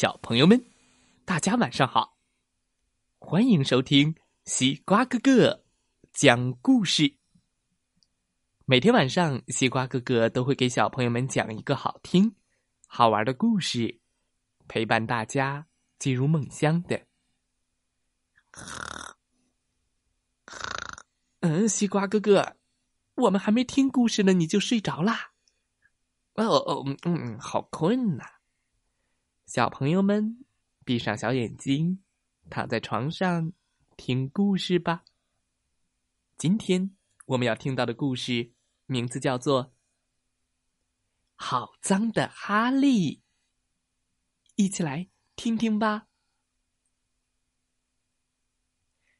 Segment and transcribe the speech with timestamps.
[0.00, 0.64] 小朋友们，
[1.24, 2.16] 大家晚上好！
[3.18, 5.64] 欢迎收听西瓜哥哥
[6.12, 7.16] 讲故事。
[8.64, 12.32] 每天晚上，西瓜哥哥都会给小朋友们讲一个好听、
[12.86, 13.98] 好玩的故事，
[14.68, 15.66] 陪伴大家
[15.98, 17.04] 进入梦乡的。
[21.40, 22.54] 嗯，西瓜哥哥，
[23.16, 25.32] 我们还没听故事呢，你就睡着啦？
[26.34, 28.37] 哦哦，嗯嗯，好困呐！
[29.48, 30.44] 小朋友们，
[30.84, 32.04] 闭上小眼睛，
[32.50, 33.50] 躺在床上
[33.96, 35.06] 听故事吧。
[36.36, 38.52] 今天我们要听到的故事
[38.84, 39.64] 名字叫做
[41.34, 43.16] 《好脏的哈利》，
[44.56, 46.08] 一起来听听吧。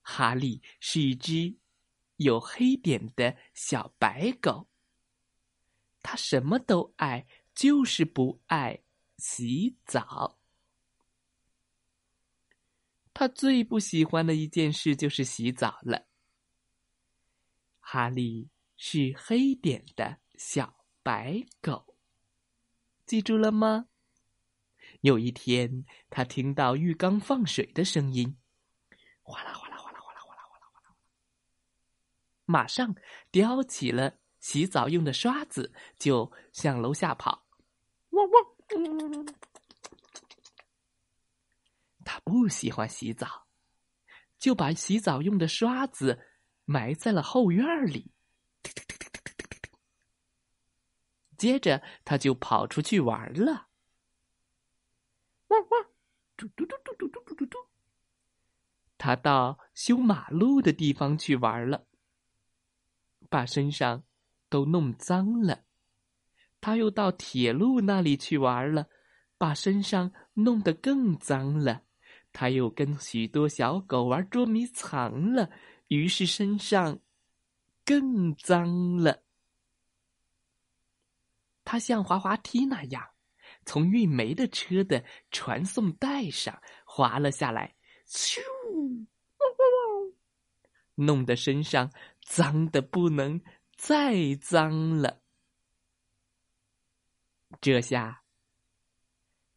[0.00, 1.54] 哈利是一只
[2.16, 4.70] 有黑点的小白狗，
[6.00, 8.83] 它什么都爱，就是不爱。
[9.16, 10.38] 洗澡，
[13.12, 16.06] 他最不喜欢的一件事就是洗澡了。
[17.80, 21.96] 哈利是黑点的小白狗，
[23.06, 23.86] 记住了吗？
[25.02, 28.36] 有一天，他听到浴缸放水的声音，
[29.22, 30.96] 哗啦哗啦哗啦哗啦哗啦哗啦哗啦，
[32.46, 32.94] 马上
[33.30, 37.46] 叼起了洗澡用的刷子，就向楼下跑，
[38.10, 38.53] 汪汪！
[42.04, 43.46] 他不喜欢洗澡，
[44.38, 46.20] 就把洗澡用的刷子
[46.64, 48.12] 埋在了后院里。
[51.36, 53.68] 接着，他就跑出去玩了。
[55.48, 55.84] 汪汪！
[56.36, 57.58] 嘟嘟嘟嘟嘟嘟嘟嘟嘟。
[58.96, 61.86] 他到修马路的地方去玩了，
[63.28, 64.04] 把身上
[64.48, 65.64] 都弄脏了。
[66.64, 68.88] 他又到铁路那里去玩了，
[69.36, 71.82] 把身上弄得更脏了。
[72.32, 75.50] 他又跟许多小狗玩捉迷藏了，
[75.88, 76.98] 于是身上
[77.84, 79.22] 更脏了。
[81.66, 83.10] 他像滑滑梯那样，
[83.66, 87.74] 从运煤的车的传送带上滑了下来，
[88.08, 88.40] 咻！
[90.94, 91.92] 弄得身上
[92.22, 93.38] 脏的不能
[93.76, 95.23] 再脏了。
[97.60, 98.22] 这下，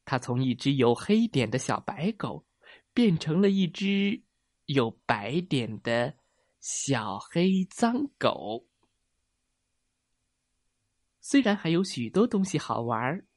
[0.05, 2.45] 他从一只有黑点的小白狗，
[2.93, 4.23] 变成了一只
[4.65, 6.17] 有白点的
[6.59, 8.67] 小黑脏狗。
[11.19, 13.27] 虽然还有许多东西好玩儿，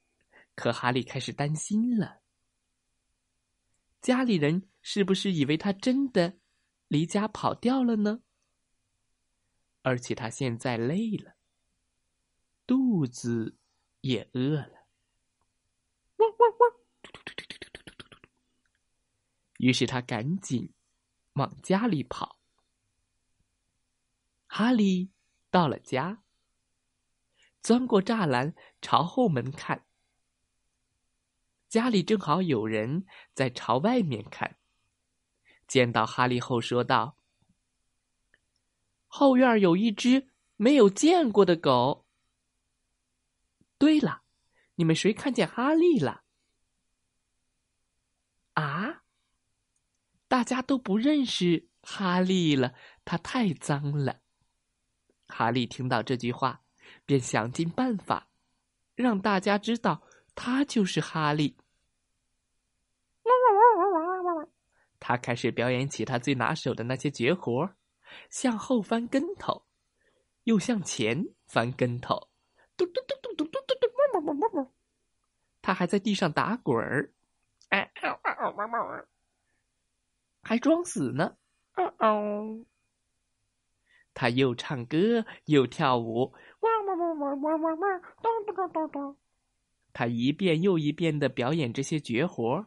[0.54, 2.20] 可哈利开始担心了：
[4.00, 6.38] 家里人是不是以为他真的
[6.86, 8.22] 离家跑掉了呢？
[9.82, 11.34] 而且他现在累了，
[12.66, 13.56] 肚子。
[14.00, 14.86] 也饿了，
[16.16, 16.72] 汪汪汪！
[19.58, 20.72] 于是他赶紧
[21.34, 22.38] 往家里跑。
[24.46, 25.10] 哈利
[25.50, 26.22] 到了家，
[27.62, 29.86] 钻过栅栏朝后门看，
[31.68, 34.58] 家里正好有人在朝外面看。
[35.68, 37.16] 见到哈利后，说道
[39.06, 42.06] ：“后院有一只没有见过的狗。”
[43.80, 44.24] 对了，
[44.74, 46.22] 你们谁看见哈利了？
[48.52, 49.04] 啊！
[50.28, 52.74] 大家都不认识哈利了，
[53.06, 54.20] 他太脏了。
[55.26, 56.62] 哈利听到这句话，
[57.06, 58.28] 便想尽办法
[58.94, 61.56] 让大家知道他就是哈利。
[64.98, 67.74] 他开始表演起他最拿手的那些绝活：
[68.28, 69.64] 向后翻跟头，
[70.44, 72.28] 又向前翻跟头，
[72.76, 73.14] 嘟嘟嘟
[74.20, 74.72] 嘟嘟嘟。
[75.62, 77.12] 他还在地上打滚儿，
[77.68, 77.92] 哎，
[80.42, 81.36] 还装死呢。
[81.76, 82.64] 哦哦，
[84.14, 89.16] 他又唱歌又跳舞，汪汪汪汪汪汪汪，咚咚咚咚咚。
[89.92, 92.66] 他一遍又一遍的表演这些绝活，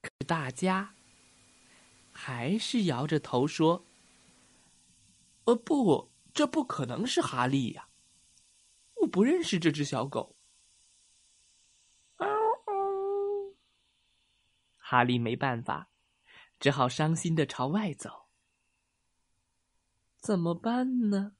[0.00, 0.94] 可大家
[2.12, 3.84] 还是摇着头说
[5.46, 7.88] ：“呃，不，这不可能是哈利呀！
[9.02, 10.36] 我不认识这只小狗。”
[14.92, 15.88] 哈利没办法，
[16.60, 18.26] 只好伤心的朝外走。
[20.18, 21.32] 怎么办呢？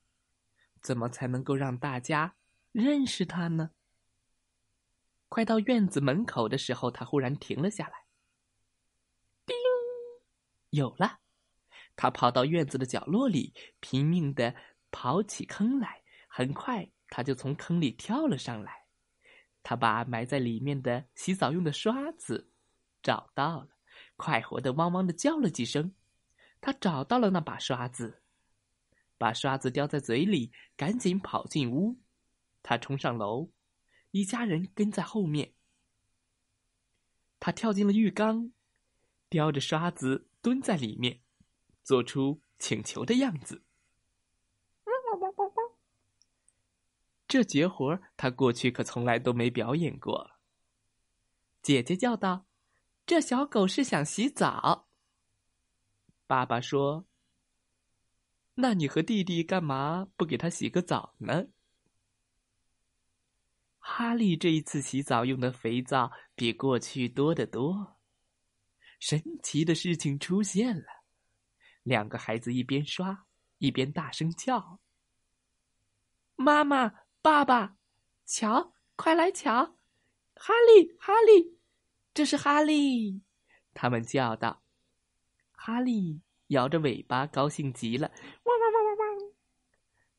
[0.81, 2.34] 怎么才能够让大家
[2.72, 3.72] 认识他呢？
[5.28, 8.06] 快到院子门口的时候，他忽然停了下来。
[9.44, 9.55] 叮，
[10.70, 11.19] 有了！
[11.94, 14.56] 他跑到院子的角落里，拼命的
[14.90, 16.02] 刨起坑来。
[16.26, 18.87] 很快，他就从坑里跳了上来。
[19.62, 22.48] 他把埋在里面的洗澡用的刷子。
[23.02, 23.69] 找到了，
[24.16, 25.94] 快活的汪汪的叫了几声。
[26.60, 28.22] 他找到了那把刷子，
[29.19, 31.99] 把刷子叼在嘴里，赶紧跑进屋。
[32.62, 33.50] 他冲上楼，
[34.12, 35.54] 一家人跟在后面。
[37.40, 38.52] 他跳进了浴缸，
[39.28, 41.20] 叼着刷子蹲在里面，
[41.82, 43.64] 做出请求的样子。
[47.26, 50.32] 这绝活他过去可从来都没表演过。
[51.62, 52.46] 姐姐叫道
[53.04, 54.88] ：“这小狗是想洗澡。”
[56.26, 57.06] 爸爸说
[58.54, 61.46] ：“那你和弟弟干嘛不给他洗个澡呢？”
[63.84, 67.99] 哈利这一次洗澡用的肥皂比过去多得多。
[69.00, 70.87] 神奇的事情出现了，
[71.82, 73.26] 两个孩子一边刷
[73.58, 74.78] 一边大声叫
[76.37, 77.76] ：“妈妈，爸爸，
[78.25, 79.76] 瞧，快来瞧，
[80.37, 81.58] 哈利，哈利，
[82.14, 83.23] 这是哈利！”
[83.75, 84.62] 他们叫道
[85.53, 88.09] ：“哈利，摇着尾巴，高兴极了，
[88.44, 89.32] 汪汪汪汪汪！”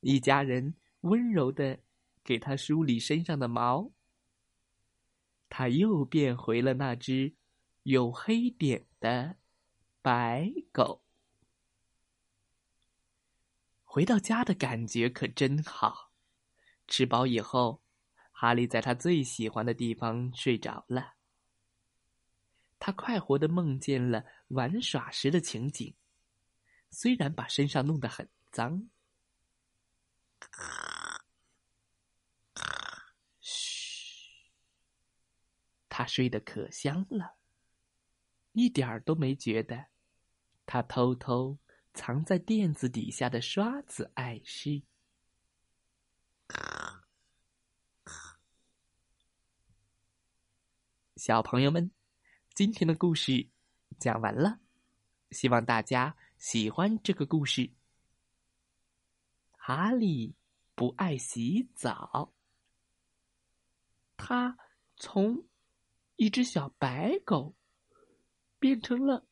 [0.01, 1.80] 一家人温柔的。
[2.25, 3.92] 给他梳理身上的毛，
[5.50, 7.36] 他又变回了那只
[7.84, 9.36] 有黑点的
[10.01, 11.04] 白狗。
[13.84, 16.13] 回到家的感觉可真好。
[16.88, 17.81] 吃饱以后，
[18.31, 21.16] 哈利在他最喜欢的地方睡着了。
[22.85, 25.95] 他快活的梦见了玩耍时的情景，
[26.89, 28.89] 虽然把身上弄得很脏。
[33.39, 34.51] 嘘
[35.88, 37.38] 他睡得可香了，
[38.51, 39.86] 一点儿都没觉得
[40.65, 41.57] 他偷偷
[41.94, 44.83] 藏在垫子底下的刷子碍事。
[51.15, 51.89] 小朋友们，
[52.53, 53.47] 今天的故事
[53.97, 54.59] 讲完了，
[55.31, 57.71] 希望大家喜欢这个故事。
[59.57, 60.35] 哈利
[60.75, 62.31] 不爱洗澡，
[64.15, 64.57] 他
[64.97, 65.44] 从。
[66.15, 67.55] 一只小白狗
[68.59, 69.25] 变成了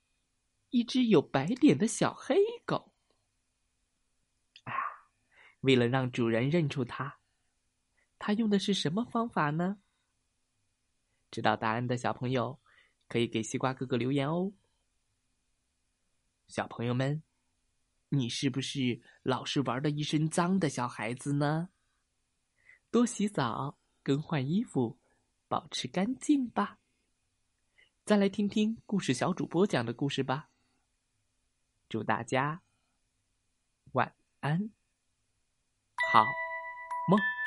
[0.71, 2.35] 一只有白点的小黑
[2.65, 2.91] 狗。
[4.63, 4.73] 啊，
[5.59, 7.19] 为了让主人认出它，
[8.18, 9.77] 他用的是什么方法呢？
[11.29, 12.59] 知道答案的小朋友
[13.12, 14.54] 可以给西瓜哥哥留言哦。
[16.48, 17.22] 小朋友们，
[18.08, 21.68] 你是不是老是玩的一身脏的小孩子呢？
[22.90, 24.98] 多洗澡，更换衣服。
[25.50, 26.80] 保持干净吧。
[28.06, 30.50] 再来听听故事小主播讲的故事吧。
[31.90, 32.62] 祝大家
[33.92, 34.72] 晚安，
[36.14, 36.24] 好
[37.10, 37.41] 梦。